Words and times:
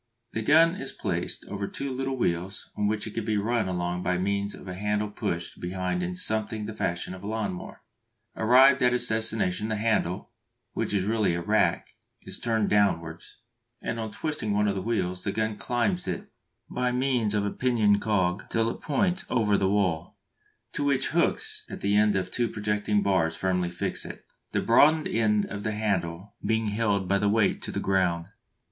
The 0.31 0.41
gun 0.41 0.73
is 0.77 0.91
placed 0.91 1.45
over 1.47 1.67
two 1.67 1.91
little 1.91 2.17
wheels 2.17 2.71
on 2.75 2.87
which 2.87 3.05
it 3.05 3.13
can 3.13 3.23
be 3.23 3.37
run 3.37 3.67
along 3.67 4.01
by 4.01 4.17
means 4.17 4.55
of 4.55 4.67
a 4.67 4.73
handle 4.73 5.11
pushed 5.11 5.59
behind 5.59 6.01
in 6.01 6.15
something 6.15 6.65
the 6.65 6.73
fashion 6.73 7.13
of 7.13 7.21
a 7.21 7.27
lawn 7.27 7.53
mower. 7.53 7.83
Arrived 8.35 8.81
at 8.81 8.95
its 8.95 9.07
destination, 9.07 9.67
the 9.67 9.75
handle, 9.75 10.31
which 10.73 10.91
is 10.91 11.03
really 11.03 11.35
a 11.35 11.41
rack, 11.43 11.89
is 12.23 12.39
turned 12.39 12.67
downwards, 12.67 13.41
and 13.83 13.99
on 13.99 14.09
twisting 14.09 14.53
one 14.53 14.67
of 14.67 14.73
the 14.73 14.81
wheels 14.81 15.23
the 15.23 15.31
gun 15.31 15.55
climbs 15.55 16.07
it 16.07 16.31
by 16.67 16.91
means 16.91 17.35
of 17.35 17.45
a 17.45 17.51
pinion 17.51 17.99
cog 17.99 18.49
till 18.49 18.71
it 18.71 18.81
points 18.81 19.23
over 19.29 19.55
the 19.55 19.69
wall, 19.69 20.17
to 20.71 20.83
which 20.83 21.09
hooks 21.09 21.63
at 21.69 21.81
the 21.81 21.95
end 21.95 22.15
of 22.15 22.31
two 22.31 22.47
projecting 22.49 23.03
bars 23.03 23.35
firmly 23.37 23.69
fix 23.69 24.03
it, 24.03 24.25
the 24.51 24.63
broadened 24.63 25.07
end 25.07 25.45
of 25.45 25.61
the 25.61 25.73
handle 25.73 26.33
being 26.43 26.69
held 26.69 27.07
by 27.07 27.17
its 27.17 27.25
weight 27.25 27.61
to 27.61 27.69
the 27.71 27.79
ground. 27.79 28.25